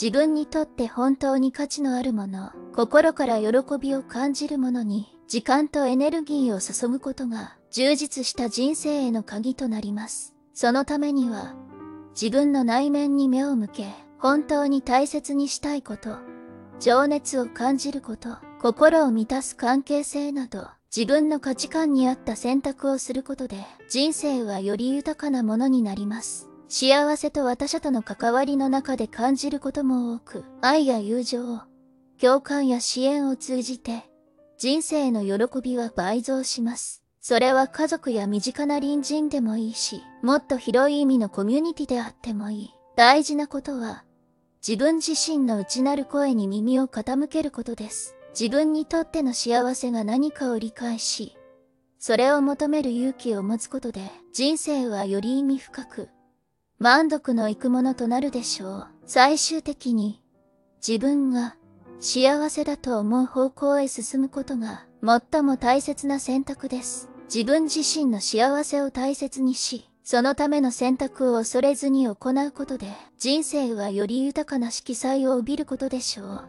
[0.00, 10.34] 自分にとって本当に価値のあるもの、心から喜びを感じるものに、時間とエネルギーを注ぐことが、充実した人生への鍵となります。
[10.52, 11.54] そのためには、
[12.10, 13.86] 自分の内面に目を向け、
[14.18, 16.18] 本当に大切にしたいこと、
[16.78, 26.45] 情熱を感じること、心を満たす関係性など、自分の価値観に合った選択をすることで、人生はより豊かなものになります。
[26.68, 31.60] 幸せと他者との関わりの中で感じることも多く、愛や友情、
[32.20, 34.04] 共感や支援を通じて、
[34.58, 37.04] 人生の喜びは倍増します。
[37.20, 42.70] それは家族や身近な隣人でもいいし、もっと広い意味のコミュニティであってもいい。
[42.96, 44.04] 大事なことは、
[44.66, 48.16] 自分自身の内なる声に耳を傾けることです。
[48.38, 51.36] 自分にとっての幸せが何かを理解し、
[51.98, 54.00] それを求める勇気を持つことで、
[54.32, 56.08] 人生はより意味深く、
[56.78, 58.86] 満足のいくものとなるでしょう。
[59.06, 60.22] 最終的に、
[60.86, 61.56] 自分が
[62.00, 67.08] 幸せだと思う方向へ進むことが最も大切な選択です。
[67.32, 72.86] 自分自身の幸せを大切にし、そのための選択を恐れずに行うことで、
[73.18, 76.44] 人生はより豊かな色彩を帯びることでしょう。